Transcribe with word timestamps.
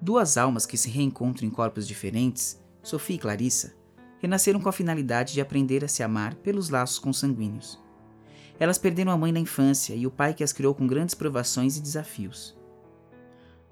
Duas 0.00 0.36
almas 0.36 0.64
que 0.64 0.76
se 0.76 0.88
reencontram 0.88 1.48
em 1.48 1.50
corpos 1.50 1.86
diferentes, 1.86 2.62
Sofia 2.82 3.16
e 3.16 3.18
Clarissa, 3.18 3.74
renasceram 4.20 4.60
com 4.60 4.68
a 4.68 4.72
finalidade 4.72 5.32
de 5.32 5.40
aprender 5.40 5.84
a 5.84 5.88
se 5.88 6.04
amar 6.04 6.36
pelos 6.36 6.68
laços 6.68 7.00
consanguíneos. 7.00 7.80
Elas 8.60 8.78
perderam 8.78 9.10
a 9.10 9.16
mãe 9.16 9.32
na 9.32 9.40
infância 9.40 9.94
e 9.94 10.06
o 10.06 10.10
pai 10.10 10.34
que 10.34 10.44
as 10.44 10.52
criou 10.52 10.72
com 10.72 10.86
grandes 10.86 11.16
provações 11.16 11.76
e 11.76 11.80
desafios. 11.80 12.56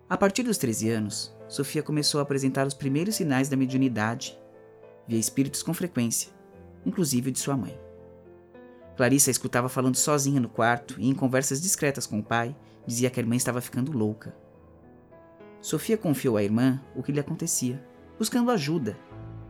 A 0.08 0.16
partir 0.16 0.42
dos 0.42 0.58
13 0.58 0.90
anos, 0.90 1.34
Sofia 1.48 1.82
começou 1.82 2.18
a 2.18 2.22
apresentar 2.22 2.66
os 2.66 2.74
primeiros 2.74 3.14
sinais 3.14 3.48
da 3.48 3.56
mediunidade, 3.56 4.36
via 5.06 5.18
espíritos 5.18 5.62
com 5.62 5.72
frequência, 5.72 6.32
inclusive 6.84 7.30
de 7.30 7.38
sua 7.38 7.56
mãe. 7.56 7.78
Clarissa 8.96 9.30
escutava 9.30 9.68
falando 9.68 9.96
sozinha 9.96 10.40
no 10.40 10.48
quarto 10.48 10.96
e, 10.98 11.08
em 11.08 11.14
conversas 11.14 11.60
discretas 11.60 12.06
com 12.06 12.18
o 12.18 12.24
pai, 12.24 12.56
dizia 12.86 13.10
que 13.10 13.20
a 13.20 13.22
irmã 13.22 13.36
estava 13.36 13.60
ficando 13.60 13.92
louca. 13.92 14.34
Sofia 15.60 15.96
confiou 15.96 16.36
à 16.36 16.42
irmã 16.42 16.80
o 16.94 17.02
que 17.02 17.12
lhe 17.12 17.20
acontecia, 17.20 17.84
buscando 18.18 18.50
ajuda, 18.50 18.96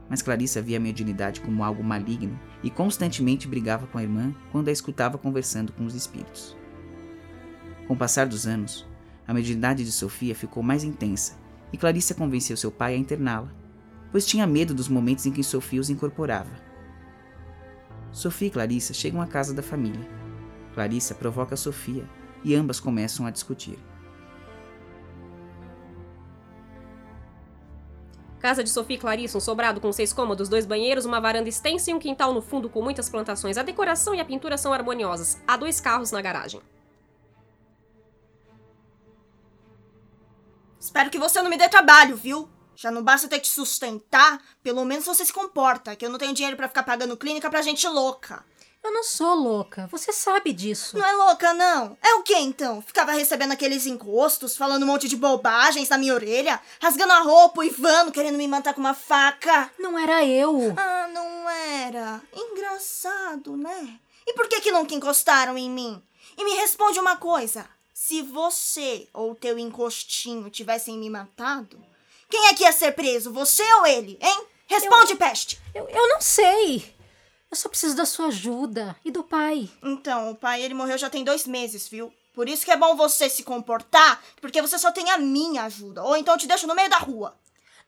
mas 0.09 0.23
Clarissa 0.23 0.62
via 0.62 0.77
a 0.77 0.80
mediunidade 0.80 1.41
como 1.41 1.65
algo 1.65 1.82
maligno 1.82 2.38
e 2.62 2.70
constantemente 2.70 3.48
brigava 3.48 3.87
com 3.87 3.98
a 3.98 4.02
irmã 4.02 4.34
quando 4.52 4.69
a 4.69 4.73
escutava 4.73 5.19
conversando 5.19 5.73
com 5.73 5.84
os 5.84 5.95
espíritos. 5.95 6.56
Com 7.87 7.95
o 7.95 7.96
passar 7.96 8.27
dos 8.27 8.46
anos, 8.46 8.87
a 9.27 9.34
mediunidade 9.34 9.84
de 9.84 9.92
Sofia 9.92 10.34
ficou 10.34 10.62
mais 10.62 10.84
intensa 10.84 11.34
e 11.73 11.77
Clarissa 11.77 12.15
convenceu 12.15 12.57
seu 12.57 12.70
pai 12.70 12.95
a 12.95 12.98
interná-la, 12.98 13.52
pois 14.10 14.24
tinha 14.24 14.46
medo 14.46 14.73
dos 14.73 14.88
momentos 14.88 15.27
em 15.27 15.32
que 15.32 15.43
Sofia 15.43 15.80
os 15.80 15.91
incorporava. 15.91 16.51
Sofia 18.12 18.48
e 18.48 18.51
Clarissa 18.51 18.95
chegam 18.95 19.20
à 19.20 19.27
casa 19.27 19.52
da 19.52 19.62
família. 19.62 20.09
Clarissa 20.74 21.15
provoca 21.15 21.57
Sofia 21.57 22.09
e 22.45 22.54
ambas 22.54 22.80
começam 22.80 23.27
a 23.27 23.30
discutir. 23.30 23.79
Casa 28.46 28.62
de 28.62 28.70
Sofia 28.70 28.94
e 28.94 28.98
Clarissa, 29.00 29.36
um 29.36 29.40
sobrado 29.40 29.80
com 29.80 29.92
seis 29.92 30.12
cômodos, 30.12 30.48
dois 30.48 30.64
banheiros, 30.64 31.04
uma 31.04 31.20
varanda 31.20 31.48
extensa 31.48 31.90
e 31.90 31.94
um 31.94 31.98
quintal 31.98 32.32
no 32.32 32.40
fundo 32.40 32.70
com 32.70 32.80
muitas 32.80 33.08
plantações. 33.08 33.58
A 33.58 33.64
decoração 33.64 34.14
e 34.14 34.20
a 34.20 34.24
pintura 34.24 34.56
são 34.56 34.72
harmoniosas. 34.72 35.36
Há 35.48 35.56
dois 35.56 35.80
carros 35.80 36.12
na 36.12 36.22
garagem. 36.22 36.62
Espero 40.78 41.10
que 41.10 41.18
você 41.18 41.42
não 41.42 41.50
me 41.50 41.58
dê 41.58 41.68
trabalho, 41.68 42.16
viu? 42.16 42.48
Já 42.76 42.88
não 42.88 43.02
basta 43.02 43.26
ter 43.26 43.40
que 43.40 43.48
sustentar, 43.48 44.40
pelo 44.62 44.84
menos 44.84 45.04
você 45.04 45.24
se 45.24 45.32
comporta, 45.32 45.96
que 45.96 46.06
eu 46.06 46.10
não 46.10 46.16
tenho 46.16 46.32
dinheiro 46.32 46.56
para 46.56 46.68
ficar 46.68 46.84
pagando 46.84 47.16
clínica 47.16 47.50
pra 47.50 47.62
gente 47.62 47.88
louca. 47.88 48.44
Eu 48.87 48.92
não 48.92 49.02
sou 49.02 49.34
louca, 49.34 49.88
você 49.88 50.12
sabe 50.12 50.52
disso. 50.52 50.96
Não 50.96 51.04
é 51.04 51.12
louca, 51.12 51.52
não. 51.52 51.98
É 52.01 52.15
o 52.15 52.23
que 52.23 52.37
então? 52.37 52.80
Ficava 52.80 53.10
recebendo 53.10 53.51
aqueles 53.51 53.84
encostos, 53.84 54.56
falando 54.56 54.84
um 54.84 54.87
monte 54.87 55.09
de 55.09 55.16
bobagens 55.16 55.88
na 55.88 55.98
minha 55.98 56.15
orelha, 56.15 56.60
rasgando 56.80 57.12
a 57.12 57.18
roupa, 57.18 57.66
Ivano 57.66 58.12
querendo 58.12 58.38
me 58.38 58.46
matar 58.46 58.74
com 58.74 58.80
uma 58.80 58.95
faca. 58.95 59.73
Não 59.76 59.98
era 59.98 60.24
eu. 60.24 60.73
Ah, 60.76 61.09
não 61.12 61.51
era. 61.51 62.23
Engraçado, 62.32 63.57
né? 63.57 63.98
E 64.25 64.32
por 64.34 64.47
que 64.47 64.60
que 64.60 64.70
nunca 64.70 64.94
encostaram 64.94 65.59
em 65.59 65.69
mim? 65.69 66.00
E 66.38 66.44
me 66.44 66.54
responde 66.54 67.00
uma 67.00 67.16
coisa. 67.16 67.66
Se 67.92 68.22
você 68.22 69.09
ou 69.12 69.34
teu 69.34 69.59
encostinho 69.59 70.48
tivessem 70.48 70.97
me 70.97 71.10
matado, 71.10 71.76
quem 72.31 72.47
é 72.47 72.54
que 72.54 72.62
ia 72.62 72.70
ser 72.70 72.92
preso? 72.92 73.32
Você 73.32 73.64
ou 73.81 73.87
ele, 73.87 74.16
hein? 74.22 74.47
Responde, 74.69 75.12
eu, 75.12 75.16
peste! 75.16 75.60
Eu, 75.75 75.88
eu 75.88 76.09
não 76.09 76.20
sei. 76.20 76.94
Eu 77.56 77.60
só 77.60 77.71
preciso 77.71 77.97
da 77.97 78.04
sua 78.04 78.26
ajuda. 78.26 78.94
E 79.03 79.10
do 79.10 79.25
pai? 79.25 79.71
Então, 79.82 80.31
o 80.31 80.34
pai, 80.34 80.60
ele 80.60 80.75
morreu 80.75 80.99
já 80.99 81.09
tem 81.09 81.25
dois 81.25 81.47
meses, 81.47 81.88
viu? 81.88 82.12
Por 82.34 82.50
isso 82.50 82.66
que 82.66 82.71
é 82.71 82.76
bom 82.76 82.94
você 82.94 83.31
se 83.31 83.43
comportar, 83.44 84.22
porque 84.43 84.60
você 84.60 84.78
só 84.78 84.93
tem 84.93 85.09
a 85.09 85.16
minha 85.16 85.62
ajuda. 85.62 86.03
Ou 86.04 86.15
então 86.19 86.34
eu 86.34 86.38
te 86.38 86.47
deixo 86.47 86.66
no 86.66 86.75
meio 86.75 86.91
da 86.91 86.98
rua. 86.98 87.34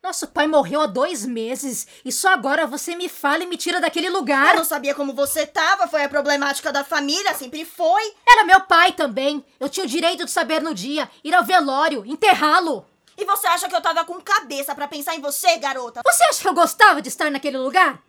Nosso 0.02 0.27
pai 0.28 0.47
morreu 0.47 0.80
há 0.80 0.86
dois 0.86 1.27
meses 1.27 1.86
e 2.02 2.10
só 2.10 2.30
agora 2.30 2.66
você 2.66 2.97
me 2.97 3.10
fala 3.10 3.42
e 3.42 3.47
me 3.47 3.59
tira 3.59 3.78
daquele 3.78 4.09
lugar. 4.09 4.54
Eu 4.54 4.60
não 4.60 4.65
sabia 4.65 4.94
como 4.94 5.12
você 5.12 5.44
tava, 5.47 5.87
foi 5.87 6.03
a 6.03 6.09
problemática 6.09 6.72
da 6.72 6.82
família, 6.82 7.34
sempre 7.34 7.66
foi. 7.66 8.15
Era 8.26 8.44
meu 8.44 8.62
pai 8.62 8.92
também. 8.92 9.44
Eu 9.60 9.69
tinha 9.69 9.84
o 9.84 9.88
direito 9.88 10.25
de 10.25 10.31
saber 10.31 10.62
no 10.62 10.75
dia, 10.75 11.10
ir 11.22 11.34
ao 11.34 11.44
velório, 11.44 12.06
enterrá-lo. 12.06 12.87
E 13.19 13.25
você 13.26 13.47
acha 13.48 13.69
que 13.69 13.76
eu 13.76 13.82
tava 13.82 14.03
com 14.06 14.19
cabeça 14.19 14.75
para 14.75 14.88
pensar 14.88 15.15
em 15.15 15.21
você, 15.21 15.59
garota? 15.59 16.00
Você 16.06 16.25
acha 16.25 16.41
que 16.41 16.48
eu 16.48 16.54
gostava 16.54 17.03
de 17.03 17.09
estar 17.09 17.31
naquele 17.31 17.59
lugar? 17.59 18.03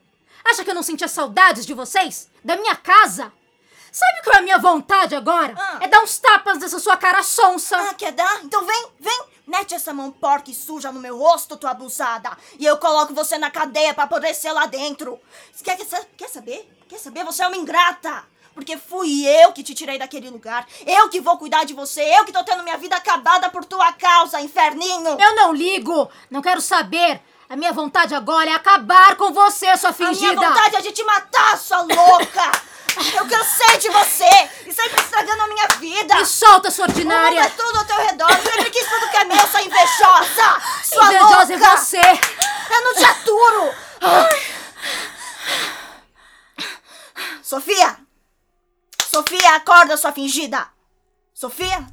Acha 0.45 0.63
que 0.63 0.69
eu 0.69 0.75
não 0.75 0.83
sentia 0.83 1.07
saudades 1.07 1.66
de 1.66 1.73
vocês? 1.73 2.29
Da 2.44 2.55
minha 2.55 2.75
casa? 2.75 3.31
Sabe 3.91 4.23
qual 4.23 4.35
é 4.35 4.39
a 4.39 4.44
minha 4.44 4.57
vontade 4.57 5.16
agora? 5.16 5.53
Ah. 5.57 5.79
É 5.81 5.88
dar 5.88 6.01
uns 6.01 6.17
tapas 6.17 6.59
nessa 6.59 6.79
sua 6.79 6.95
cara 6.97 7.23
sonsa. 7.23 7.77
Ah, 7.77 7.94
quer 7.94 8.11
dar? 8.11 8.44
Então 8.44 8.66
vem, 8.66 8.88
vem. 9.00 9.23
Mete 9.47 9.73
essa 9.73 9.91
mão 9.91 10.11
porca 10.11 10.51
e 10.51 10.53
suja 10.53 10.91
no 10.91 11.00
meu 11.00 11.17
rosto, 11.17 11.57
tua 11.57 11.72
abusada. 11.72 12.38
E 12.59 12.66
eu 12.66 12.77
coloco 12.77 13.16
você 13.16 13.35
na 13.39 13.50
cadeia 13.50 13.95
para 13.95 14.05
poder 14.05 14.35
ser 14.35 14.51
lá 14.51 14.67
dentro. 14.67 15.19
Quer, 15.63 15.75
quer, 15.75 16.07
quer 16.16 16.29
saber? 16.29 16.69
Quer 16.88 17.00
saber? 17.00 17.23
Você 17.23 17.41
é 17.41 17.47
uma 17.47 17.57
ingrata. 17.57 18.23
Porque 18.53 18.77
fui 18.77 19.25
eu 19.25 19.51
que 19.51 19.63
te 19.63 19.73
tirei 19.73 19.97
daquele 19.97 20.29
lugar. 20.29 20.67
Eu 20.85 21.09
que 21.09 21.19
vou 21.19 21.38
cuidar 21.38 21.63
de 21.63 21.73
você. 21.73 22.01
Eu 22.01 22.25
que 22.25 22.31
tô 22.31 22.44
tendo 22.44 22.61
minha 22.61 22.77
vida 22.77 22.95
acabada 22.95 23.50
por 23.50 23.66
tua 23.66 23.91
causa, 23.94 24.39
inferninho. 24.39 25.17
Eu 25.19 25.35
não 25.35 25.51
ligo. 25.51 26.09
Não 26.29 26.41
quero 26.44 26.61
saber. 26.61 27.19
A 27.49 27.55
minha 27.55 27.73
vontade 27.73 28.13
agora 28.13 28.47
é 28.47 28.53
acabar 28.53 29.15
com 29.15 29.33
você, 29.33 29.75
sua 29.75 29.91
fingida. 29.91 30.33
A 30.33 30.35
minha 30.35 30.49
vontade 30.49 30.75
é 30.75 30.81
de 30.81 30.91
te 30.91 31.03
matar, 31.03 31.57
sua 31.57 31.81
louca. 31.81 32.51
Eu 33.15 33.27
cansei 33.27 33.77
de 33.79 33.89
você 33.89 34.29
e 34.67 34.71
sempre 34.71 35.01
estragando 35.01 35.41
a 35.41 35.47
minha 35.47 35.67
vida. 35.79 36.15
Me 36.15 36.25
solta, 36.25 36.69
sua 36.69 36.85
ordinária. 36.85 37.41
O 37.41 37.43
mundo 37.43 37.45
é 37.45 37.49
tudo 37.49 37.77
ao 37.79 37.85
teu 37.85 37.97
redor. 37.97 38.29
Sempre 38.29 38.69
quis 38.69 38.88
tudo 38.88 39.09
que 39.09 39.17
é 39.17 39.23
meu, 39.23 39.47
sua 39.47 39.61
invejosa. 39.63 40.61
Sua 40.83 41.05
invejosa 41.07 41.53
louca. 41.53 41.53
é 41.53 41.77
você. 41.77 42.01
Eu 42.69 42.83
não 42.83 42.93
te 42.93 43.03
aturo. 43.03 43.75
Sofia. 47.41 47.97
Sofia, 49.07 49.55
acorda, 49.55 49.97
sua 49.97 50.11
fingida. 50.11 50.67
Sofia. 51.33 51.88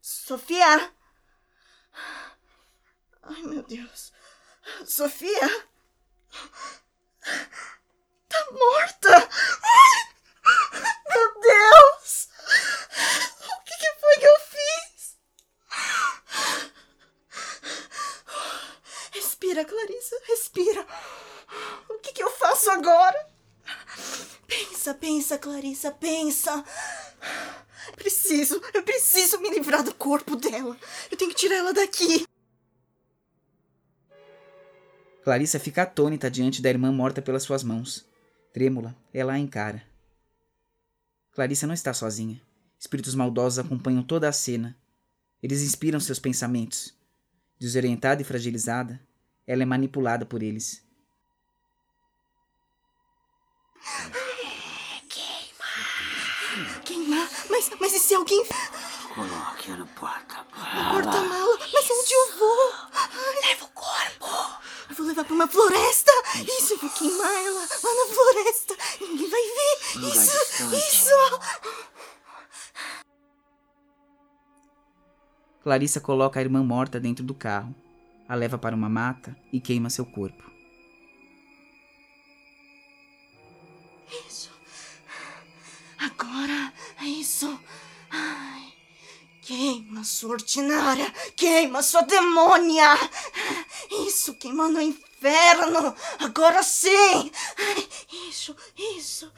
Sofia. 0.00 0.90
Ai, 3.22 3.42
meu 3.42 3.62
Deus. 3.62 4.05
Sofia. 4.84 5.66
Tá 8.28 8.46
morta. 8.52 9.28
Meu 11.08 11.40
Deus. 11.40 12.28
O 13.42 13.64
que, 13.64 13.76
que 13.76 14.00
foi 14.00 14.16
que 14.18 14.26
eu 14.26 14.38
fiz? 14.40 15.16
Respira, 19.12 19.64
Clarissa, 19.64 20.16
respira. 20.26 20.86
O 21.88 21.98
que, 21.98 22.12
que 22.12 22.22
eu 22.22 22.30
faço 22.30 22.70
agora? 22.70 23.26
Pensa, 24.46 24.94
pensa, 24.94 25.38
Clarissa, 25.38 25.90
pensa. 25.92 26.64
Preciso, 27.96 28.60
eu 28.74 28.82
preciso 28.82 29.38
me 29.38 29.50
livrar 29.50 29.82
do 29.82 29.94
corpo 29.94 30.36
dela. 30.36 30.76
Eu 31.10 31.16
tenho 31.16 31.30
que 31.30 31.36
tirar 31.36 31.56
ela 31.56 31.72
daqui. 31.72 32.25
Clarissa 35.26 35.58
fica 35.58 35.82
atônita 35.82 36.30
diante 36.30 36.62
da 36.62 36.68
irmã 36.68 36.92
morta 36.92 37.20
pelas 37.20 37.42
suas 37.42 37.64
mãos. 37.64 38.06
Trêmula, 38.52 38.94
ela 39.12 39.32
a 39.32 39.38
encara. 39.40 39.82
Clarissa 41.32 41.66
não 41.66 41.74
está 41.74 41.92
sozinha. 41.92 42.40
Espíritos 42.78 43.12
maldosos 43.12 43.58
acompanham 43.58 44.04
toda 44.04 44.28
a 44.28 44.32
cena. 44.32 44.76
Eles 45.42 45.62
inspiram 45.62 45.98
seus 45.98 46.20
pensamentos. 46.20 46.94
Desorientada 47.58 48.22
e 48.22 48.24
fragilizada, 48.24 49.00
ela 49.44 49.64
é 49.64 49.66
manipulada 49.66 50.24
por 50.24 50.44
eles. 50.44 50.80
Queima! 55.08 56.82
Queimar? 56.84 57.28
Mas, 57.50 57.70
mas 57.80 57.92
e 57.94 57.98
se 57.98 58.14
alguém. 58.14 58.46
Coloque 59.12 59.72
no 59.72 59.86
porta-mala. 59.88 60.84
No 60.84 61.02
porta-mala? 61.02 61.58
Mas 61.58 61.90
onde 61.90 62.12
eu 62.12 62.38
vou? 62.38 62.72
Leva 63.48 63.64
o 63.64 63.68
vou 64.96 65.06
levar 65.06 65.24
pra 65.24 65.34
uma 65.34 65.46
floresta. 65.46 66.10
Isso, 66.58 66.74
eu 66.74 66.78
vou 66.78 66.90
queimar 66.90 67.30
ela 67.30 67.60
lá 67.60 67.94
na 67.94 68.14
floresta. 68.14 68.76
Ninguém 69.00 69.28
vai 69.28 69.42
ver. 69.42 70.08
Isso, 70.08 70.74
isso. 70.74 71.10
Clarissa 75.62 76.00
coloca 76.00 76.38
a 76.38 76.42
irmã 76.42 76.62
morta 76.62 77.00
dentro 77.00 77.24
do 77.24 77.34
carro, 77.34 77.74
a 78.28 78.34
leva 78.34 78.56
para 78.56 78.74
uma 78.74 78.88
mata 78.88 79.36
e 79.52 79.60
queima 79.60 79.90
seu 79.90 80.06
corpo. 80.06 80.50
Isso. 84.28 84.50
Agora, 85.98 86.72
é 87.00 87.04
isso. 87.04 87.60
Ai. 88.10 88.72
Queima, 89.42 90.02
sua 90.02 90.30
ordinária. 90.30 91.08
Queima, 91.36 91.82
sua 91.82 92.02
demônia. 92.02 92.96
Isso, 94.06 94.34
queima 94.34 94.68
no 94.68 94.80
inferno. 94.80 95.94
Agora 96.18 96.62
sim. 96.62 97.30
Ai, 97.58 97.88
Isso, 98.28 98.54
isso. 98.76 99.32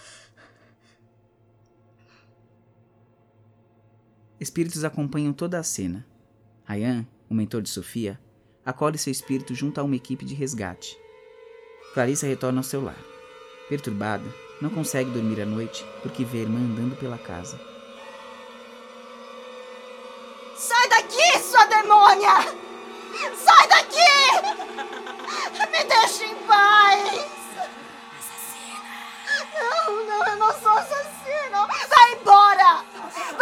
Espíritos 4.40 4.84
acompanham 4.84 5.32
toda 5.32 5.58
a 5.58 5.62
cena. 5.62 6.06
Ryan, 6.64 7.06
o 7.28 7.34
mentor 7.34 7.62
de 7.62 7.70
Sofia, 7.70 8.20
acolhe 8.64 8.98
seu 8.98 9.10
espírito 9.10 9.54
junto 9.54 9.80
a 9.80 9.84
uma 9.84 9.96
equipe 9.96 10.24
de 10.24 10.34
resgate. 10.34 10.96
Clarissa 11.94 12.26
retorna 12.26 12.60
ao 12.60 12.64
seu 12.64 12.82
lar. 12.82 13.02
Perturbada, 13.68 14.24
não 14.60 14.70
consegue 14.70 15.10
dormir 15.10 15.40
à 15.40 15.46
noite 15.46 15.84
porque 16.02 16.24
vê 16.24 16.38
a 16.38 16.42
irmã 16.42 16.58
andando 16.58 16.96
pela 16.96 17.18
casa. 17.18 17.58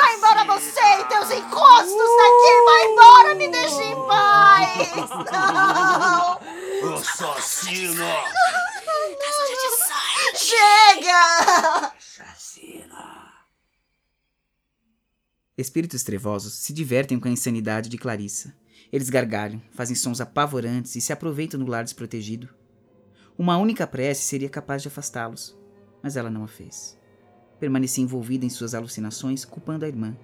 Vai 0.07 0.15
embora 0.15 0.45
você 0.45 0.81
e 1.01 1.05
teus 1.09 1.29
encostos 1.33 2.11
daqui! 2.17 2.65
Vai 2.65 2.85
embora! 2.93 3.35
Me 3.35 3.49
deixe 3.49 3.83
em 3.83 3.97
paz! 4.07 5.11
Não! 6.81 6.95
Assassino! 6.95 8.07
Chega! 10.33 11.93
Assassina! 11.99 13.33
Espíritos 15.59 16.05
trevosos 16.05 16.55
se 16.55 16.73
divertem 16.73 17.19
com 17.19 17.27
a 17.27 17.33
insanidade 17.33 17.89
de 17.89 17.99
Clarissa. 17.99 18.55
Eles 18.93 19.11
gargalham, 19.11 19.61
fazem 19.73 19.97
sons 19.97 20.21
apavorantes 20.21 20.95
e 20.95 21.01
se 21.01 21.13
aproveitam 21.13 21.59
do 21.59 21.69
lar 21.69 21.83
desprotegido. 21.83 22.49
Uma 23.37 23.59
única 23.59 23.89
prece 23.89 24.23
seria 24.23 24.49
capaz 24.49 24.83
de 24.83 24.89
afastá-los, 24.89 25.59
mas 26.01 26.17
ela 26.17 26.31
não 26.31 26.45
a 26.45 26.49
fez. 26.49 26.97
Permanecia 27.59 28.05
envolvida 28.05 28.45
em 28.45 28.51
suas 28.51 28.75
alucinações, 28.75 29.45
culpando 29.45 29.85
a 29.85 29.89
irmã. 29.89 30.17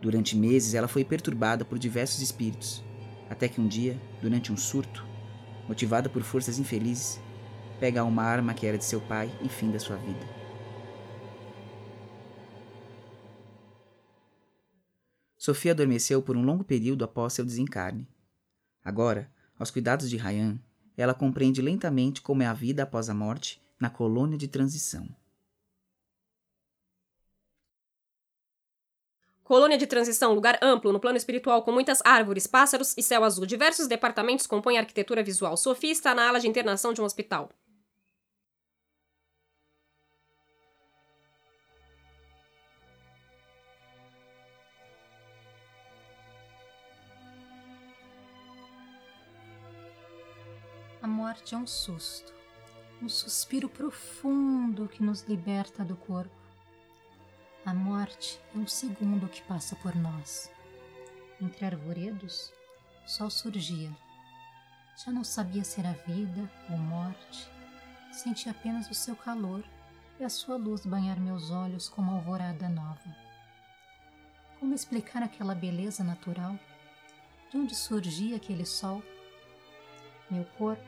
Durante 0.00 0.36
meses 0.36 0.74
ela 0.74 0.86
foi 0.86 1.04
perturbada 1.04 1.64
por 1.64 1.78
diversos 1.78 2.20
espíritos, 2.20 2.84
até 3.28 3.48
que 3.48 3.60
um 3.60 3.66
dia, 3.66 4.00
durante 4.20 4.52
um 4.52 4.56
surto, 4.56 5.04
motivada 5.66 6.08
por 6.08 6.22
forças 6.22 6.58
infelizes, 6.58 7.18
pega 7.80 8.04
uma 8.04 8.22
arma 8.22 8.54
que 8.54 8.66
era 8.66 8.78
de 8.78 8.84
seu 8.84 9.00
pai 9.00 9.30
e 9.42 9.48
finda 9.48 9.78
sua 9.78 9.96
vida. 9.96 10.44
Sofia 15.36 15.72
adormeceu 15.72 16.22
por 16.22 16.36
um 16.36 16.42
longo 16.42 16.64
período 16.64 17.04
após 17.04 17.34
seu 17.34 17.44
desencarne. 17.44 18.08
Agora, 18.82 19.30
aos 19.58 19.70
cuidados 19.70 20.08
de 20.08 20.16
Ryan, 20.16 20.58
ela 20.96 21.12
compreende 21.12 21.60
lentamente 21.60 22.22
como 22.22 22.42
é 22.42 22.46
a 22.46 22.54
vida 22.54 22.82
após 22.82 23.10
a 23.10 23.14
morte 23.14 23.62
na 23.78 23.90
colônia 23.90 24.38
de 24.38 24.48
transição. 24.48 25.06
Colônia 29.44 29.76
de 29.76 29.86
transição, 29.86 30.32
lugar 30.32 30.58
amplo 30.62 30.90
no 30.90 30.98
plano 30.98 31.18
espiritual 31.18 31.62
com 31.62 31.70
muitas 31.70 32.00
árvores, 32.02 32.46
pássaros 32.46 32.94
e 32.96 33.02
céu 33.02 33.22
azul. 33.22 33.44
Diversos 33.44 33.86
departamentos 33.86 34.46
compõem 34.46 34.78
a 34.78 34.80
arquitetura 34.80 35.22
visual. 35.22 35.54
Sofia 35.58 35.92
está 35.92 36.14
na 36.14 36.26
ala 36.26 36.40
de 36.40 36.48
internação 36.48 36.94
de 36.94 37.02
um 37.02 37.04
hospital. 37.04 37.50
A 51.02 51.06
morte 51.06 51.54
é 51.54 51.58
um 51.58 51.66
susto, 51.66 52.32
um 53.02 53.10
suspiro 53.10 53.68
profundo 53.68 54.88
que 54.88 55.02
nos 55.02 55.20
liberta 55.24 55.84
do 55.84 55.96
corpo. 55.96 56.43
A 57.66 57.72
morte 57.72 58.38
é 58.54 58.58
um 58.58 58.66
segundo 58.66 59.26
que 59.26 59.40
passa 59.40 59.74
por 59.76 59.96
nós. 59.96 60.52
Entre 61.40 61.64
arvoredos, 61.64 62.52
o 63.06 63.08
sol 63.08 63.30
surgia. 63.30 63.90
Já 65.02 65.10
não 65.10 65.24
sabia 65.24 65.64
se 65.64 65.80
era 65.80 65.94
vida 66.06 66.50
ou 66.68 66.76
morte. 66.76 67.50
Senti 68.12 68.50
apenas 68.50 68.90
o 68.90 68.94
seu 68.94 69.16
calor 69.16 69.64
e 70.20 70.24
a 70.24 70.28
sua 70.28 70.56
luz 70.56 70.84
banhar 70.84 71.18
meus 71.18 71.50
olhos 71.50 71.88
como 71.88 72.10
alvorada 72.10 72.68
nova. 72.68 73.16
Como 74.60 74.74
explicar 74.74 75.22
aquela 75.22 75.54
beleza 75.54 76.04
natural? 76.04 76.60
De 77.50 77.56
onde 77.56 77.74
surgia 77.74 78.36
aquele 78.36 78.66
sol? 78.66 79.02
Meu 80.30 80.44
corpo, 80.58 80.84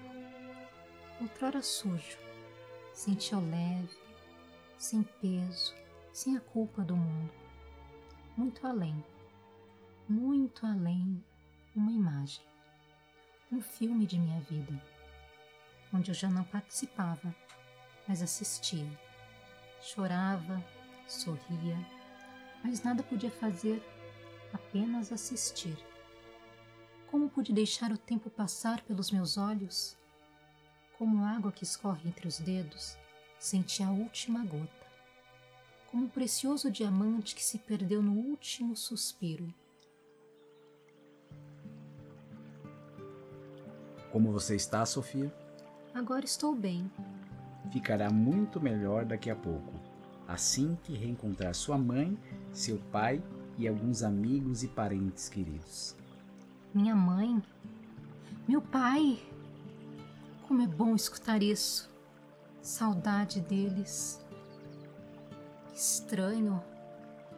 outrora 1.23 1.62
sujo, 1.62 2.19
sentia 2.93 3.38
leve, 3.38 3.96
sem 4.76 5.02
peso, 5.02 5.75
sem 6.17 6.35
a 6.35 6.41
culpa 6.41 6.81
do 6.81 6.97
mundo. 6.97 7.31
Muito 8.39 8.67
além, 8.67 9.05
muito 10.09 10.65
além, 10.65 11.23
uma 11.75 11.93
imagem, 11.93 12.43
um 13.53 13.61
filme 13.61 14.07
de 14.07 14.19
minha 14.19 14.41
vida, 14.41 14.83
onde 15.93 16.11
eu 16.11 16.15
já 16.15 16.31
não 16.31 16.43
participava, 16.43 17.37
mas 18.09 18.23
assistia. 18.23 18.89
Chorava, 19.83 20.65
sorria, 21.07 21.77
mas 22.65 22.83
nada 22.83 23.03
podia 23.03 23.31
fazer, 23.31 23.85
apenas 24.55 25.12
assistir. 25.12 25.77
Como 27.11 27.29
pude 27.29 27.53
deixar 27.53 27.93
o 27.93 27.99
tempo 27.99 28.31
passar 28.31 28.81
pelos 28.85 29.11
meus 29.11 29.37
olhos? 29.37 29.99
Como 30.97 31.27
água 31.27 31.53
que 31.53 31.65
escorre 31.65 32.09
entre 32.09 32.27
os 32.27 32.39
dedos, 32.39 32.97
senti 33.39 33.83
a 33.83 33.91
última 33.91 34.43
gota. 34.47 34.75
Como 35.97 36.09
um 36.09 36.11
precioso 36.11 36.71
diamante 36.71 37.35
que 37.35 37.43
se 37.43 37.57
perdeu 37.57 38.03
no 38.03 38.13
último 38.13 38.77
suspiro. 38.77 39.49
Como 44.13 44.31
você 44.31 44.55
está, 44.55 44.85
Sofia? 44.85 45.35
Agora 45.95 46.27
estou 46.27 46.55
bem. 46.55 46.93
Ficará 47.73 48.11
muito 48.11 48.61
melhor 48.61 49.07
daqui 49.07 49.31
a 49.31 49.35
pouco, 49.35 49.73
assim 50.29 50.77
que 50.85 50.93
reencontrar 50.93 51.55
sua 51.55 51.79
mãe, 51.79 52.19
seu 52.53 52.77
pai 52.93 53.23
e 53.57 53.67
alguns 53.67 54.03
amigos 54.03 54.63
e 54.63 54.69
parentes 54.69 55.31
queridos. 55.31 55.97
Minha 56.75 56.95
mãe? 56.95 57.43
Meu 58.47 58.61
pai? 58.61 59.19
Como 60.47 60.61
é 60.61 60.67
bom 60.67 60.95
escutar 60.95 61.43
isso. 61.43 61.91
Saudade 62.61 63.41
deles. 63.41 64.25
Estranho. 65.76 66.64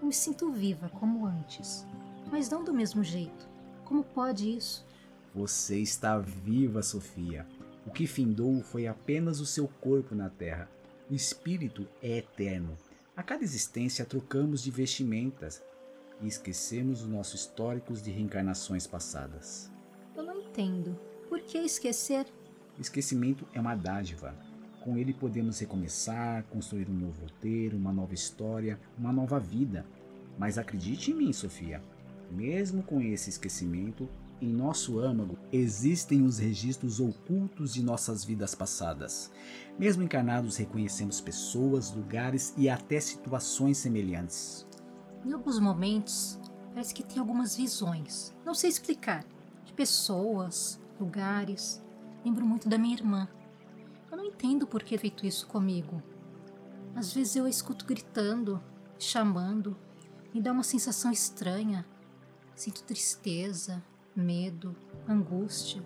Eu 0.00 0.06
me 0.06 0.14
sinto 0.14 0.52
viva 0.52 0.88
como 0.90 1.26
antes, 1.26 1.84
mas 2.30 2.48
não 2.48 2.62
do 2.62 2.72
mesmo 2.72 3.02
jeito. 3.02 3.48
Como 3.84 4.04
pode 4.04 4.56
isso? 4.56 4.86
Você 5.34 5.80
está 5.80 6.16
viva, 6.20 6.80
Sofia. 6.80 7.44
O 7.84 7.90
que 7.90 8.06
findou 8.06 8.62
foi 8.62 8.86
apenas 8.86 9.40
o 9.40 9.46
seu 9.46 9.66
corpo 9.80 10.14
na 10.14 10.30
Terra. 10.30 10.70
O 11.10 11.14
espírito 11.14 11.84
é 12.00 12.18
eterno. 12.18 12.78
A 13.16 13.24
cada 13.24 13.42
existência 13.42 14.04
trocamos 14.04 14.62
de 14.62 14.70
vestimentas 14.70 15.60
e 16.20 16.28
esquecemos 16.28 17.02
os 17.02 17.08
nossos 17.08 17.40
históricos 17.40 18.00
de 18.00 18.12
reencarnações 18.12 18.86
passadas. 18.86 19.68
Eu 20.14 20.22
não 20.22 20.40
entendo. 20.42 20.96
Por 21.28 21.40
que 21.40 21.58
esquecer? 21.58 22.24
O 22.78 22.80
esquecimento 22.80 23.48
é 23.52 23.60
uma 23.60 23.74
dádiva. 23.74 24.32
Com 24.82 24.96
ele 24.96 25.12
podemos 25.12 25.58
recomeçar, 25.58 26.44
construir 26.44 26.88
um 26.88 26.94
novo 26.94 27.22
roteiro, 27.22 27.76
uma 27.76 27.92
nova 27.92 28.14
história, 28.14 28.78
uma 28.96 29.12
nova 29.12 29.38
vida. 29.38 29.84
Mas 30.38 30.56
acredite 30.56 31.10
em 31.10 31.14
mim, 31.14 31.32
Sofia. 31.32 31.82
Mesmo 32.30 32.82
com 32.82 33.00
esse 33.00 33.30
esquecimento, 33.30 34.08
em 34.40 34.48
nosso 34.48 35.00
âmago 35.00 35.36
existem 35.52 36.22
os 36.22 36.38
registros 36.38 37.00
ocultos 37.00 37.74
de 37.74 37.82
nossas 37.82 38.24
vidas 38.24 38.54
passadas. 38.54 39.32
Mesmo 39.78 40.02
encarnados, 40.02 40.56
reconhecemos 40.56 41.20
pessoas, 41.20 41.92
lugares 41.92 42.54
e 42.56 42.68
até 42.68 43.00
situações 43.00 43.78
semelhantes. 43.78 44.64
Em 45.24 45.32
alguns 45.32 45.58
momentos, 45.58 46.38
parece 46.72 46.94
que 46.94 47.02
tem 47.02 47.18
algumas 47.18 47.56
visões. 47.56 48.32
Não 48.44 48.54
sei 48.54 48.70
explicar. 48.70 49.24
De 49.64 49.72
pessoas, 49.72 50.80
lugares. 51.00 51.82
Lembro 52.24 52.46
muito 52.46 52.68
da 52.68 52.78
minha 52.78 52.94
irmã. 52.94 53.28
Eu 54.10 54.16
não 54.16 54.24
entendo 54.24 54.66
por 54.66 54.82
que 54.82 54.94
é 54.94 54.98
feito 54.98 55.26
isso 55.26 55.46
comigo. 55.46 56.02
Às 56.94 57.12
vezes 57.12 57.36
eu 57.36 57.44
a 57.44 57.48
escuto 57.48 57.84
gritando, 57.84 58.62
chamando. 58.98 59.76
Me 60.34 60.40
dá 60.40 60.52
uma 60.52 60.62
sensação 60.62 61.12
estranha. 61.12 61.86
Sinto 62.54 62.82
tristeza, 62.82 63.82
medo, 64.16 64.74
angústia. 65.08 65.82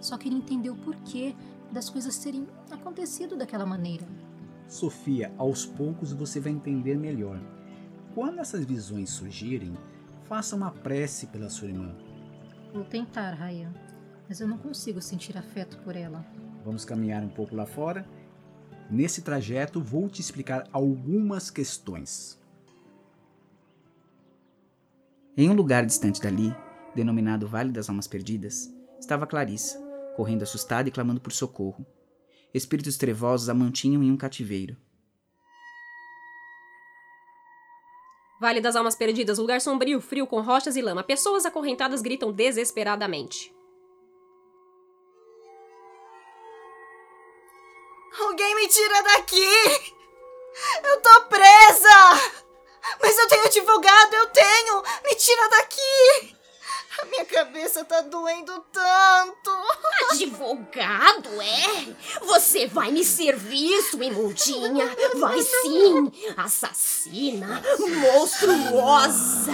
Só 0.00 0.16
queria 0.16 0.38
entender 0.38 0.70
o 0.70 0.76
porquê 0.76 1.34
das 1.72 1.90
coisas 1.90 2.18
terem 2.18 2.46
acontecido 2.70 3.36
daquela 3.36 3.66
maneira. 3.66 4.06
Sofia, 4.68 5.32
aos 5.38 5.64
poucos 5.64 6.12
você 6.12 6.40
vai 6.40 6.52
entender 6.52 6.96
melhor. 6.96 7.40
Quando 8.14 8.38
essas 8.38 8.64
visões 8.64 9.10
surgirem, 9.10 9.76
faça 10.24 10.56
uma 10.56 10.70
prece 10.70 11.26
pela 11.26 11.48
sua 11.48 11.68
irmã. 11.68 11.94
Vou 12.72 12.84
tentar, 12.84 13.32
Ryan, 13.32 13.72
mas 14.28 14.40
eu 14.40 14.48
não 14.48 14.58
consigo 14.58 15.00
sentir 15.00 15.36
afeto 15.36 15.78
por 15.78 15.96
ela. 15.96 16.24
Vamos 16.66 16.84
caminhar 16.84 17.22
um 17.22 17.28
pouco 17.28 17.54
lá 17.54 17.64
fora. 17.64 18.04
Nesse 18.90 19.22
trajeto, 19.22 19.80
vou 19.80 20.08
te 20.08 20.20
explicar 20.20 20.68
algumas 20.72 21.48
questões. 21.48 22.42
Em 25.36 25.48
um 25.48 25.52
lugar 25.52 25.86
distante 25.86 26.20
dali, 26.20 26.52
denominado 26.92 27.46
Vale 27.46 27.70
das 27.70 27.88
Almas 27.88 28.08
Perdidas, 28.08 28.68
estava 28.98 29.28
Clarissa, 29.28 29.78
correndo 30.16 30.42
assustada 30.42 30.88
e 30.88 30.92
clamando 30.92 31.20
por 31.20 31.32
socorro. 31.32 31.86
Espíritos 32.52 32.96
trevosos 32.96 33.48
a 33.48 33.54
mantinham 33.54 34.02
em 34.02 34.10
um 34.10 34.16
cativeiro. 34.16 34.76
Vale 38.40 38.60
das 38.60 38.74
Almas 38.74 38.96
Perdidas, 38.96 39.38
lugar 39.38 39.60
sombrio, 39.60 40.00
frio, 40.00 40.26
com 40.26 40.40
rochas 40.40 40.74
e 40.74 40.82
lama. 40.82 41.04
Pessoas 41.04 41.46
acorrentadas 41.46 42.02
gritam 42.02 42.32
desesperadamente. 42.32 43.55
Alguém 48.36 48.54
me 48.54 48.68
tira 48.68 49.02
daqui! 49.02 49.94
Eu 50.84 51.00
tô 51.00 51.22
presa! 51.22 52.32
Mas 53.00 53.16
eu 53.16 53.28
tenho 53.28 53.44
advogado, 53.46 54.12
eu 54.12 54.26
tenho! 54.26 54.82
Me 55.04 55.14
tira 55.14 55.48
daqui! 55.48 56.35
A 56.98 57.04
minha 57.06 57.24
cabeça 57.26 57.84
tá 57.84 58.00
doendo 58.00 58.64
tanto! 58.72 59.50
Advogado, 60.12 61.28
é? 61.42 61.94
Você 62.24 62.66
vai 62.66 62.90
me 62.90 63.04
servir, 63.04 63.82
sua 63.82 64.04
imundinha? 64.04 64.88
Vai 65.16 65.42
sim! 65.42 66.12
Assassina! 66.36 67.62
Monstruosa! 67.78 69.52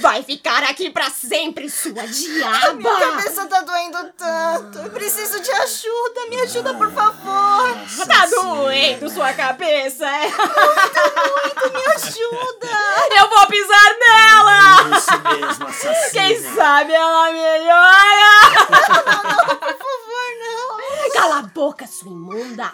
Vai 0.00 0.22
ficar 0.22 0.62
aqui 0.64 0.90
pra 0.90 1.10
sempre, 1.10 1.68
sua 1.68 2.06
diaba! 2.06 2.72
Minha 2.74 2.96
cabeça 2.96 3.46
tá 3.46 3.60
doendo 3.60 4.12
tanto! 4.16 4.78
Eu 4.78 4.90
preciso 4.90 5.40
de 5.40 5.50
ajuda! 5.50 6.26
Me 6.30 6.40
ajuda, 6.40 6.74
por 6.74 6.90
favor! 6.92 8.06
Tá 8.06 8.26
doendo 8.26 9.10
sua 9.10 9.32
cabeça, 9.34 10.06
é? 10.06 10.26
Me 10.28 11.86
ajuda! 11.96 12.72
Eu 13.18 13.28
vou 13.28 13.46
pisar 13.46 13.98
nela! 13.98 14.71
Isso 15.02 15.22
mesmo, 15.22 15.66
assassina. 15.66 16.10
Quem 16.12 16.40
sabe 16.54 16.92
ela 16.92 17.32
melhora! 17.32 18.66
Por 19.58 19.78
favor, 19.78 20.28
não! 20.40 21.12
Cala 21.12 21.38
a 21.38 21.42
boca, 21.42 21.86
sua 21.86 22.12
imunda! 22.12 22.72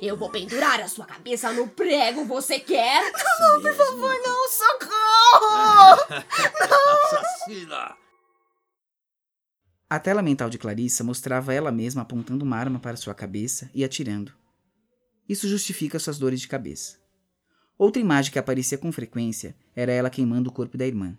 Eu 0.00 0.16
vou 0.16 0.30
pendurar 0.30 0.80
a 0.80 0.88
sua 0.88 1.04
cabeça 1.04 1.52
no 1.52 1.68
prego, 1.68 2.24
você 2.24 2.58
quer? 2.58 3.12
Não, 3.40 3.60
por 3.60 3.74
favor, 3.74 4.14
Não, 4.24 4.48
socorro! 4.48 5.98
Assassina. 7.04 7.96
A 9.90 10.00
tela 10.00 10.22
mental 10.22 10.48
de 10.48 10.58
Clarissa 10.58 11.04
mostrava 11.04 11.52
ela 11.52 11.70
mesma 11.70 12.02
apontando 12.02 12.44
uma 12.44 12.56
arma 12.56 12.78
para 12.80 12.96
sua 12.96 13.14
cabeça 13.14 13.70
e 13.74 13.84
atirando. 13.84 14.32
Isso 15.28 15.46
justifica 15.48 15.98
suas 15.98 16.18
dores 16.18 16.40
de 16.40 16.48
cabeça. 16.48 16.98
Outra 17.76 18.00
imagem 18.00 18.32
que 18.32 18.38
aparecia 18.38 18.78
com 18.78 18.90
frequência 18.92 19.54
era 19.74 19.92
ela 19.92 20.08
queimando 20.10 20.48
o 20.48 20.52
corpo 20.52 20.78
da 20.78 20.86
irmã. 20.86 21.16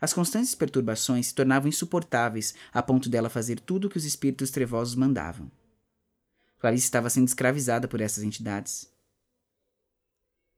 As 0.00 0.12
constantes 0.12 0.54
perturbações 0.54 1.28
se 1.28 1.34
tornavam 1.34 1.68
insuportáveis 1.68 2.54
a 2.72 2.82
ponto 2.82 3.08
dela 3.08 3.28
fazer 3.28 3.58
tudo 3.58 3.86
o 3.86 3.90
que 3.90 3.96
os 3.96 4.04
espíritos 4.04 4.50
trevosos 4.50 4.94
mandavam. 4.94 5.50
Clarice 6.58 6.84
estava 6.84 7.10
sendo 7.10 7.26
escravizada 7.26 7.88
por 7.88 8.00
essas 8.00 8.22
entidades. 8.22 8.90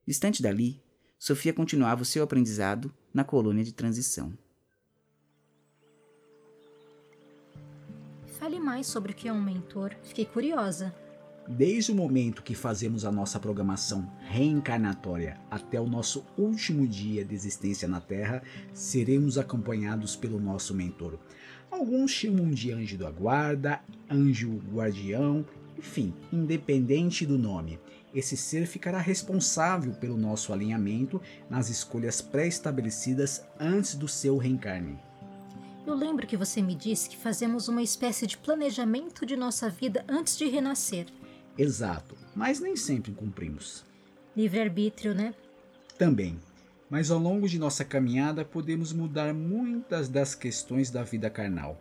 Distante 0.07 0.43
dali, 0.43 0.83
Sofia 1.19 1.53
continuava 1.53 2.03
o 2.03 2.07
seu 2.07 2.23
aprendizado 2.23 2.93
na 3.13 3.25
colônia 3.25 3.65
de 3.65 3.73
transição. 3.73 4.33
Fale 8.39 8.59
mais 8.59 8.87
sobre 8.87 9.13
o 9.13 9.15
que 9.15 9.29
é 9.29 9.33
um 9.33 9.41
mentor. 9.41 9.95
Fiquei 10.03 10.25
curiosa. 10.25 10.95
Desde 11.53 11.91
o 11.91 11.97
momento 11.97 12.45
que 12.45 12.55
fazemos 12.55 13.05
a 13.05 13.11
nossa 13.11 13.41
programação 13.41 14.09
reencarnatória 14.21 15.37
até 15.51 15.81
o 15.81 15.87
nosso 15.87 16.25
último 16.39 16.87
dia 16.87 17.25
de 17.25 17.35
existência 17.35 17.89
na 17.89 18.01
Terra, 18.01 18.41
seremos 18.73 19.37
acompanhados 19.37 20.15
pelo 20.15 20.39
nosso 20.39 20.73
mentor. 20.73 21.19
Alguns 21.69 22.13
chamam 22.13 22.53
de 22.53 22.71
anjo 22.71 22.97
da 22.97 23.11
guarda, 23.11 23.81
anjo 24.09 24.63
guardião, 24.73 25.45
enfim, 25.77 26.15
independente 26.33 27.27
do 27.27 27.37
nome. 27.37 27.81
Esse 28.15 28.37
ser 28.37 28.65
ficará 28.65 29.01
responsável 29.01 29.93
pelo 29.95 30.17
nosso 30.17 30.53
alinhamento 30.53 31.21
nas 31.51 31.69
escolhas 31.69 32.23
pré-estabelecidas 32.23 33.45
antes 33.59 33.97
do 33.97 34.07
seu 34.07 34.39
reencarne. 34.39 35.01
Eu 35.85 35.97
lembro 35.97 36.29
que 36.29 36.37
você 36.37 36.63
me 36.63 36.77
disse 36.77 37.09
que 37.09 37.17
fazemos 37.17 37.67
uma 37.67 37.83
espécie 37.83 38.25
de 38.25 38.39
planejamento 38.39 39.27
de 39.27 39.35
nossa 39.35 39.69
vida 39.69 40.05
antes 40.09 40.39
de 40.39 40.47
renascer. 40.47 41.07
Exato, 41.59 42.17
mas 42.35 42.61
nem 42.61 42.77
sempre 42.77 43.13
cumprimos. 43.13 43.85
Livre-arbítrio, 44.37 45.15
né? 45.15 45.35
Também. 45.99 46.39
Mas 46.89 47.11
ao 47.11 47.19
longo 47.19 47.49
de 47.49 47.59
nossa 47.59 47.85
caminhada 47.85 48.45
podemos 48.45 48.93
mudar 48.93 49.33
muitas 49.33 50.09
das 50.09 50.35
questões 50.35 50.91
da 50.91 51.03
vida 51.03 51.31
carnal. 51.31 51.81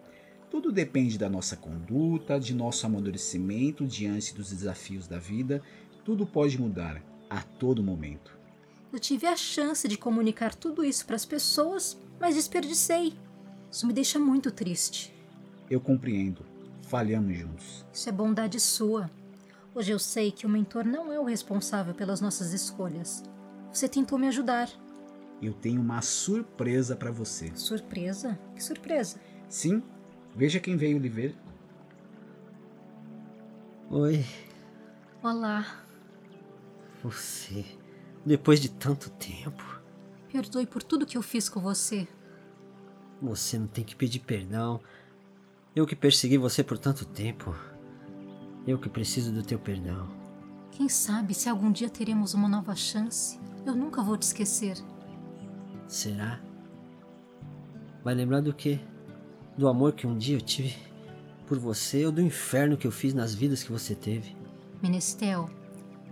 Tudo 0.51 0.71
depende 0.71 1.17
da 1.17 1.29
nossa 1.29 1.55
conduta, 1.55 2.39
de 2.39 2.53
nosso 2.53 2.85
amadurecimento 2.85 3.85
diante 3.85 4.35
dos 4.35 4.51
desafios 4.51 5.07
da 5.07 5.17
vida. 5.17 5.61
Tudo 6.03 6.25
pode 6.25 6.59
mudar 6.59 7.01
a 7.29 7.41
todo 7.41 7.83
momento. 7.83 8.37
Eu 8.91 8.99
tive 8.99 9.27
a 9.27 9.35
chance 9.35 9.87
de 9.87 9.97
comunicar 9.97 10.55
tudo 10.55 10.83
isso 10.83 11.05
para 11.05 11.15
as 11.15 11.25
pessoas, 11.25 11.97
mas 12.19 12.35
desperdicei. 12.35 13.13
Isso 13.71 13.85
me 13.85 13.93
deixa 13.93 14.17
muito 14.17 14.51
triste. 14.51 15.13
Eu 15.69 15.79
compreendo. 15.79 16.43
Falhamos 16.81 17.37
juntos. 17.37 17.85
Isso 17.93 18.09
é 18.09 18.11
bondade 18.11 18.59
sua. 18.59 19.11
Hoje 19.79 19.93
eu 19.93 19.97
sei 19.99 20.29
que 20.29 20.45
o 20.45 20.49
mentor 20.49 20.83
não 20.83 21.09
é 21.09 21.17
o 21.17 21.23
responsável 21.23 21.93
pelas 21.93 22.19
nossas 22.19 22.51
escolhas. 22.51 23.23
Você 23.71 23.87
tentou 23.87 24.19
me 24.19 24.27
ajudar. 24.27 24.69
Eu 25.41 25.53
tenho 25.53 25.79
uma 25.79 26.01
surpresa 26.01 26.97
para 26.97 27.11
você. 27.13 27.49
Surpresa? 27.55 28.37
Que 28.53 28.61
surpresa? 28.61 29.21
Sim, 29.47 29.81
veja 30.35 30.59
quem 30.59 30.75
veio 30.75 30.97
lhe 30.97 31.07
ver. 31.07 31.33
Oi, 33.89 34.25
Olá. 35.23 35.65
você. 37.01 37.63
Depois 38.25 38.59
de 38.59 38.67
tanto 38.67 39.09
tempo, 39.11 39.63
Perdoe 40.29 40.67
por 40.67 40.83
tudo 40.83 41.05
que 41.05 41.17
eu 41.17 41.21
fiz 41.21 41.47
com 41.47 41.61
você. 41.61 42.05
você 43.21 43.57
não 43.57 43.67
tem 43.67 43.85
que 43.85 43.95
pedir 43.95 44.19
perdão. 44.19 44.81
Eu 45.73 45.87
que 45.87 45.95
persegui 45.95 46.37
você 46.37 46.65
por 46.65 46.77
tanto 46.77 47.05
tempo. 47.05 47.55
Eu 48.69 48.77
que 48.77 48.87
preciso 48.87 49.31
do 49.31 49.41
teu 49.41 49.57
perdão. 49.57 50.07
Quem 50.69 50.87
sabe 50.87 51.33
se 51.33 51.49
algum 51.49 51.71
dia 51.71 51.89
teremos 51.89 52.35
uma 52.35 52.47
nova 52.47 52.75
chance? 52.75 53.39
Eu 53.65 53.73
nunca 53.73 53.99
vou 54.03 54.15
te 54.15 54.21
esquecer. 54.21 54.77
Será? 55.87 56.39
Vai 58.03 58.13
lembrar 58.13 58.41
do 58.41 58.53
quê? 58.53 58.79
Do 59.57 59.67
amor 59.67 59.93
que 59.93 60.05
um 60.05 60.15
dia 60.15 60.37
eu 60.37 60.41
tive 60.41 60.75
por 61.47 61.57
você 61.57 62.05
ou 62.05 62.11
do 62.11 62.21
inferno 62.21 62.77
que 62.77 62.85
eu 62.85 62.91
fiz 62.91 63.11
nas 63.11 63.33
vidas 63.33 63.63
que 63.63 63.71
você 63.71 63.95
teve? 63.95 64.37
Menestel, 64.83 65.49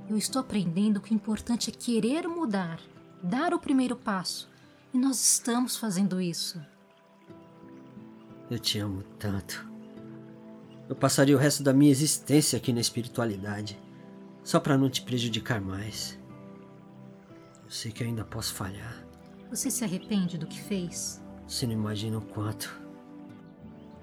eu 0.09 0.17
estou 0.17 0.39
aprendendo 0.39 0.99
que 0.99 1.13
o 1.13 1.15
importante 1.15 1.69
é 1.69 1.73
querer 1.73 2.27
mudar, 2.27 2.81
dar 3.21 3.53
o 3.53 3.59
primeiro 3.59 3.95
passo. 3.95 4.49
E 4.91 4.97
nós 4.97 5.23
estamos 5.23 5.77
fazendo 5.77 6.19
isso. 6.19 6.59
Eu 8.49 8.57
te 8.57 8.79
amo 8.79 9.03
tanto. 9.19 9.66
Eu 10.89 10.95
passaria 10.95 11.35
o 11.35 11.39
resto 11.39 11.63
da 11.63 11.73
minha 11.73 11.91
existência 11.91 12.57
aqui 12.57 12.71
na 12.71 12.79
espiritualidade, 12.79 13.77
só 14.43 14.59
para 14.59 14.77
não 14.77 14.89
te 14.89 15.01
prejudicar 15.01 15.59
mais. 15.59 16.17
Eu 17.63 17.69
sei 17.69 17.91
que 17.91 18.03
ainda 18.03 18.23
posso 18.23 18.53
falhar. 18.53 19.05
Você 19.49 19.69
se 19.69 19.83
arrepende 19.83 20.37
do 20.37 20.47
que 20.47 20.61
fez? 20.61 21.21
Você 21.45 21.65
não 21.65 21.73
imagina 21.73 22.17
o 22.17 22.21
quanto. 22.21 22.81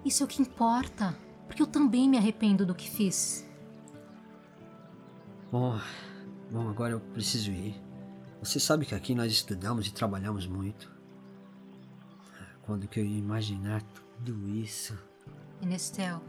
Isso 0.04 0.22
é 0.22 0.26
o 0.26 0.28
que 0.28 0.42
importa, 0.42 1.16
porque 1.46 1.62
eu 1.62 1.66
também 1.66 2.08
me 2.08 2.18
arrependo 2.18 2.66
do 2.66 2.74
que 2.74 2.90
fiz. 2.90 3.48
Bom, 5.50 5.80
bom, 6.50 6.68
agora 6.68 6.92
eu 6.92 7.00
preciso 7.00 7.50
ir. 7.50 7.80
Você 8.42 8.60
sabe 8.60 8.84
que 8.84 8.94
aqui 8.94 9.14
nós 9.14 9.32
estudamos 9.32 9.86
e 9.86 9.92
trabalhamos 9.92 10.46
muito. 10.46 10.92
Quando 12.62 12.86
que 12.86 13.00
eu 13.00 13.04
ia 13.04 13.18
imaginar 13.18 13.82
tudo 13.82 14.48
isso? 14.48 14.98
Enestel, 15.62 16.22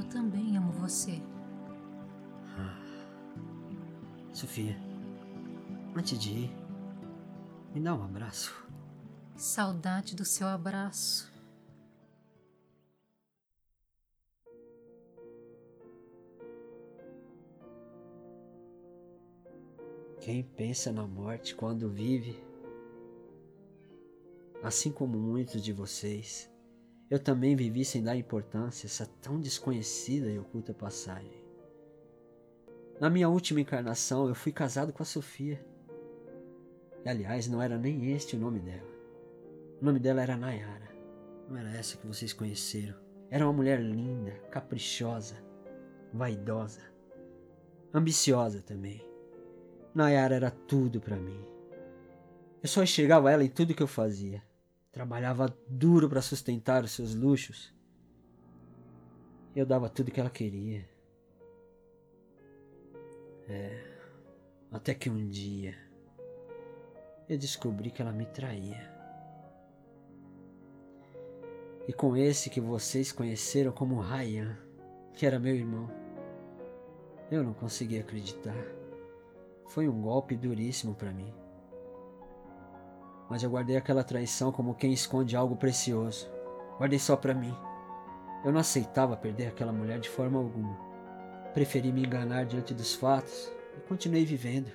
eu 0.00 0.08
também 0.08 0.56
amo 0.56 0.72
você. 0.72 1.22
Sofia, 4.32 4.74
antes 5.94 6.18
de 6.18 6.30
ir, 6.30 6.50
me 7.74 7.80
dá 7.80 7.94
um 7.94 8.02
abraço. 8.02 8.66
Saudade 9.36 10.16
do 10.16 10.24
seu 10.24 10.46
abraço. 10.46 11.30
Quem 20.20 20.42
pensa 20.42 20.92
na 20.92 21.06
morte 21.06 21.54
quando 21.54 21.90
vive? 21.90 22.42
Assim 24.62 24.92
como 24.92 25.18
muitos 25.18 25.62
de 25.62 25.72
vocês, 25.72 26.50
eu 27.10 27.18
também 27.18 27.56
vivi 27.56 27.84
sem 27.84 28.02
dar 28.04 28.16
importância 28.16 28.86
a 28.86 28.88
essa 28.88 29.06
tão 29.20 29.40
desconhecida 29.40 30.30
e 30.30 30.38
oculta 30.38 30.72
passagem. 30.72 31.44
Na 33.00 33.10
minha 33.10 33.28
última 33.28 33.60
encarnação, 33.60 34.28
eu 34.28 34.34
fui 34.34 34.52
casado 34.52 34.92
com 34.92 35.02
a 35.02 35.06
Sofia. 35.06 35.60
E, 37.04 37.08
aliás, 37.08 37.48
não 37.48 37.60
era 37.60 37.76
nem 37.76 38.12
este 38.12 38.36
o 38.36 38.38
nome 38.38 38.60
dela. 38.60 38.88
O 39.80 39.84
nome 39.84 39.98
dela 39.98 40.22
era 40.22 40.36
Nayara. 40.36 40.88
Não 41.48 41.56
era 41.56 41.70
essa 41.70 41.96
que 41.96 42.06
vocês 42.06 42.32
conheceram. 42.32 42.94
Era 43.28 43.44
uma 43.44 43.52
mulher 43.52 43.80
linda, 43.80 44.32
caprichosa, 44.50 45.36
vaidosa, 46.12 46.82
ambiciosa 47.92 48.62
também. 48.62 49.04
Nayara 49.92 50.36
era 50.36 50.50
tudo 50.50 51.00
para 51.00 51.16
mim. 51.16 51.44
Eu 52.62 52.68
só 52.68 52.82
enxergava 52.82 53.32
ela 53.32 53.42
em 53.42 53.48
tudo 53.48 53.74
que 53.74 53.82
eu 53.82 53.88
fazia. 53.88 54.42
Trabalhava 54.92 55.54
duro 55.68 56.08
para 56.08 56.20
sustentar 56.20 56.82
os 56.82 56.92
seus 56.92 57.14
luxos. 57.14 57.72
Eu 59.54 59.64
dava 59.64 59.88
tudo 59.88 60.10
que 60.10 60.20
ela 60.20 60.30
queria. 60.30 60.88
É. 63.48 63.90
Até 64.70 64.94
que 64.94 65.10
um 65.10 65.28
dia 65.28 65.76
eu 67.28 67.38
descobri 67.38 67.90
que 67.90 68.02
ela 68.02 68.12
me 68.12 68.26
traía. 68.26 68.90
E 71.86 71.92
com 71.92 72.16
esse 72.16 72.50
que 72.50 72.60
vocês 72.60 73.12
conheceram 73.12 73.72
como 73.72 74.00
Ryan, 74.00 74.56
que 75.14 75.24
era 75.26 75.38
meu 75.38 75.54
irmão, 75.54 75.88
eu 77.30 77.44
não 77.44 77.52
consegui 77.52 77.98
acreditar. 77.98 78.64
Foi 79.66 79.88
um 79.88 80.02
golpe 80.02 80.36
duríssimo 80.36 80.94
para 80.94 81.12
mim. 81.12 81.32
Mas 83.30 83.44
eu 83.44 83.50
guardei 83.50 83.76
aquela 83.76 84.02
traição 84.02 84.50
como 84.50 84.74
quem 84.74 84.92
esconde 84.92 85.36
algo 85.36 85.54
precioso. 85.54 86.28
Guardei 86.76 86.98
só 86.98 87.14
para 87.14 87.32
mim. 87.32 87.54
Eu 88.44 88.50
não 88.50 88.58
aceitava 88.58 89.16
perder 89.16 89.46
aquela 89.46 89.72
mulher 89.72 90.00
de 90.00 90.08
forma 90.08 90.36
alguma. 90.36 90.76
Preferi 91.54 91.92
me 91.92 92.04
enganar 92.04 92.44
diante 92.44 92.74
dos 92.74 92.92
fatos 92.92 93.52
e 93.78 93.80
continuei 93.82 94.24
vivendo. 94.24 94.72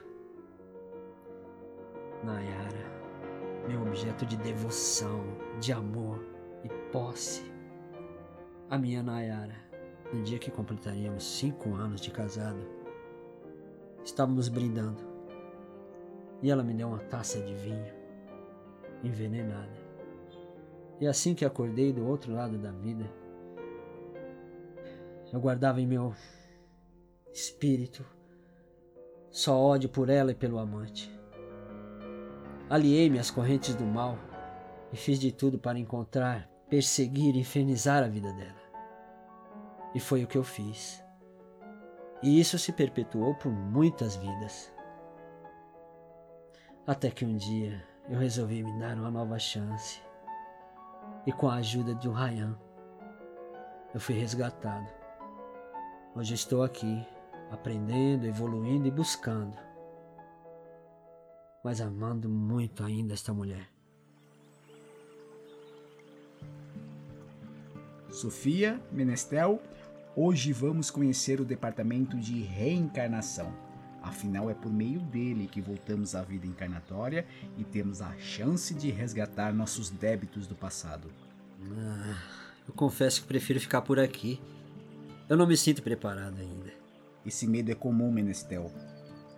Nayara, 2.24 2.91
meu 3.67 3.81
objeto 3.81 4.25
de 4.25 4.38
devoção, 4.38 5.21
de 5.59 5.74
amor 5.74 6.25
e 6.63 6.69
posse. 6.93 7.51
A 8.69 8.77
minha 8.77 9.03
Nayara, 9.03 9.55
no 10.13 10.24
dia 10.24 10.39
que 10.39 10.50
completaríamos 10.50 11.25
cinco 11.38 11.75
anos 11.75 12.00
de 12.00 12.09
casado, 12.09 12.65
estávamos 14.05 14.47
brindando 14.47 15.03
e 16.41 16.50
ela 16.50 16.63
me 16.63 16.74
deu 16.74 16.88
uma 16.88 17.00
taça 17.00 17.41
de 17.41 17.53
vinho 17.53 18.04
envenenada. 19.07 19.85
E 21.00 21.07
assim 21.07 21.35
que 21.35 21.45
acordei 21.45 21.91
do 21.91 22.07
outro 22.07 22.33
lado 22.33 22.57
da 22.57 22.71
vida, 22.71 23.05
eu 25.31 25.39
guardava 25.39 25.81
em 25.81 25.88
meu 25.88 26.13
espírito 27.33 28.05
só 29.29 29.59
ódio 29.59 29.89
por 29.89 30.09
ela 30.09 30.31
e 30.31 30.35
pelo 30.35 30.57
amante. 30.57 31.12
Aliei-me 32.69 33.19
às 33.19 33.29
correntes 33.29 33.75
do 33.75 33.83
mal 33.83 34.17
e 34.93 34.95
fiz 34.95 35.19
de 35.19 35.31
tudo 35.31 35.59
para 35.59 35.77
encontrar, 35.77 36.50
perseguir 36.69 37.35
e 37.35 37.41
infernizar 37.41 38.01
a 38.01 38.07
vida 38.07 38.31
dela. 38.31 38.65
E 39.93 40.00
foi 40.00 40.24
o 40.24 40.27
que 40.27 40.38
eu 40.38 40.43
fiz. 40.43 41.03
E 42.24 42.39
isso 42.39 42.57
se 42.57 42.71
perpetuou 42.71 43.35
por 43.35 43.51
muitas 43.51 44.15
vidas. 44.15 44.74
Até 46.88 47.12
que 47.12 47.25
um 47.25 47.35
dia 47.35 47.83
eu 48.09 48.19
resolvi 48.19 48.63
me 48.63 48.79
dar 48.79 48.97
uma 48.97 49.12
nova 49.12 49.38
chance. 49.39 50.01
E 51.25 51.31
com 51.31 51.50
a 51.50 51.55
ajuda 51.55 51.95
de 51.95 52.07
um 52.07 52.13
Ryan, 52.13 52.57
eu 53.93 54.00
fui 54.00 54.15
resgatado. 54.15 54.88
Hoje 56.15 56.33
estou 56.33 56.63
aqui, 56.63 57.05
aprendendo, 57.51 58.25
evoluindo 58.25 58.88
e 58.88 58.91
buscando 58.91 59.65
mas 61.65 61.81
amando 61.81 62.29
muito 62.29 62.83
ainda 62.83 63.15
esta 63.15 63.33
mulher. 63.33 63.67
Sofia, 68.12 68.79
Menestel, 68.91 69.59
hoje 70.15 70.53
vamos 70.53 70.91
conhecer 70.91 71.41
o 71.41 71.44
departamento 71.44 72.20
de 72.20 72.44
reencarnação. 72.44 73.51
Afinal, 74.05 74.51
é 74.51 74.53
por 74.53 74.72
meio 74.72 75.00
dele 75.00 75.48
que 75.48 75.59
voltamos 75.59 76.13
à 76.13 76.22
vida 76.22 76.46
encarnatória 76.46 77.25
e 77.57 77.63
temos 77.63 78.03
a 78.03 78.15
chance 78.20 78.72
de 78.75 78.91
resgatar 78.91 79.51
nossos 79.51 79.89
débitos 79.89 80.46
do 80.46 80.53
passado. 80.53 81.11
Ah, 81.59 82.15
eu 82.68 82.74
confesso 82.75 83.22
que 83.22 83.27
prefiro 83.27 83.59
ficar 83.59 83.81
por 83.81 84.00
aqui. 84.00 84.39
Eu 85.27 85.35
não 85.35 85.48
me 85.48 85.57
sinto 85.57 85.81
preparado 85.81 86.39
ainda. 86.39 86.72
Esse 87.25 87.48
medo 87.48 87.72
é 87.72 87.75
comum, 87.75 88.11
Menestel. 88.11 88.72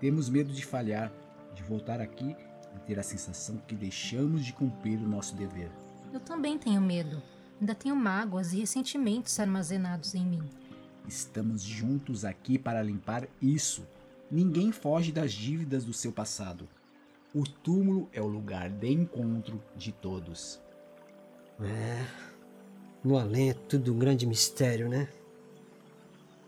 Temos 0.02 0.28
medo 0.30 0.52
de 0.52 0.66
falhar, 0.66 1.14
de 1.56 1.64
voltar 1.64 2.02
aqui 2.02 2.36
e 2.76 2.80
ter 2.86 3.00
a 3.00 3.04
sensação 3.04 3.56
que 3.66 3.74
deixamos 3.74 4.46
de 4.46 4.52
cumprir 4.52 5.00
o 5.00 5.08
nosso 5.08 5.34
dever. 5.34 5.72
Eu 6.12 6.20
também 6.20 6.60
tenho 6.60 6.82
medo. 6.82 7.24
Ainda 7.62 7.74
tenho 7.74 7.96
mágoas 7.96 8.52
e 8.52 8.60
ressentimentos 8.60 9.40
armazenados 9.40 10.14
em 10.14 10.26
mim. 10.26 10.44
Estamos 11.08 11.62
juntos 11.62 12.26
aqui 12.26 12.60
para 12.60 12.84
limpar 12.84 13.30
isso. 13.42 13.88
Ninguém 14.30 14.72
foge 14.72 15.12
das 15.12 15.32
dívidas 15.32 15.86
do 15.86 15.94
seu 15.94 16.12
passado. 16.12 16.68
O 17.34 17.44
túmulo 17.44 18.10
é 18.12 18.22
o 18.22 18.28
lugar 18.28 18.70
de 18.70 18.92
encontro 18.92 19.62
de 19.76 19.92
todos. 19.92 20.60
É. 21.62 22.06
No 23.04 23.18
além 23.18 23.52
é 23.52 23.54
tudo 23.54 23.94
um 23.94 24.00
grande 24.00 24.26
mistério, 24.26 24.90
né? 24.90 25.08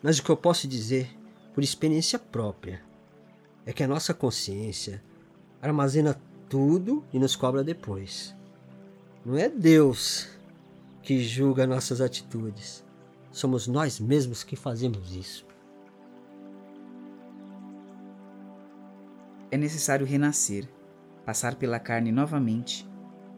Mas 0.01 0.19
o 0.19 0.23
que 0.23 0.29
eu 0.29 0.37
posso 0.37 0.67
dizer, 0.67 1.09
por 1.53 1.63
experiência 1.63 2.17
própria, 2.19 2.81
é 3.65 3.71
que 3.71 3.83
a 3.83 3.87
nossa 3.87 4.13
consciência 4.13 5.03
armazena 5.61 6.19
tudo 6.49 7.03
e 7.13 7.19
nos 7.19 7.35
cobra 7.35 7.63
depois. 7.63 8.35
Não 9.25 9.37
é 9.37 9.47
Deus 9.47 10.27
que 11.03 11.23
julga 11.23 11.67
nossas 11.67 12.01
atitudes. 12.01 12.83
Somos 13.31 13.67
nós 13.67 13.99
mesmos 13.99 14.43
que 14.43 14.55
fazemos 14.55 15.15
isso. 15.15 15.45
É 19.51 19.57
necessário 19.57 20.05
renascer, 20.05 20.69
passar 21.25 21.55
pela 21.55 21.79
carne 21.79 22.12
novamente, 22.12 22.88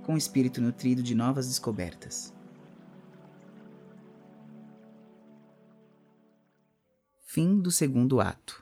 com 0.03 0.15
o 0.15 0.17
espírito 0.17 0.59
nutrido 0.61 1.01
de 1.01 1.15
novas 1.15 1.47
descobertas. 1.47 2.33
Fim 7.21 7.61
do 7.61 7.71
segundo 7.71 8.19
ato. 8.19 8.61